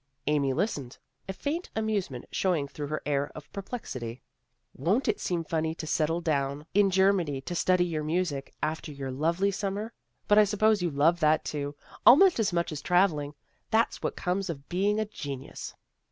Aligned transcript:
Amy 0.25 0.51
listened, 0.51 0.97
a 1.29 1.33
faint 1.33 1.69
amusement 1.75 2.25
showing 2.31 2.67
through 2.67 2.87
her 2.87 3.03
air 3.05 3.29
of 3.35 3.53
perplexity." 3.53 4.23
Won't 4.73 5.07
it 5.07 5.19
seem 5.19 5.43
funny 5.43 5.75
to 5.75 5.85
settle 5.85 6.21
down 6.21 6.65
in 6.73 6.89
Germany 6.89 7.39
to 7.41 7.53
study 7.53 7.85
your 7.85 8.03
music, 8.03 8.51
after 8.63 8.91
your 8.91 9.11
lovely 9.11 9.51
summer? 9.51 9.93
But 10.27 10.39
I 10.39 10.43
suppose 10.43 10.81
you 10.81 10.89
love 10.89 11.19
that 11.19 11.45
too, 11.45 11.75
almost 12.03 12.39
as 12.39 12.51
much 12.51 12.71
as 12.71 12.81
travelling. 12.81 13.35
That's 13.69 14.01
what 14.01 14.15
comes 14.15 14.49
of 14.49 14.67
being 14.69 14.99
a 14.99 15.05
genius." 15.05 15.75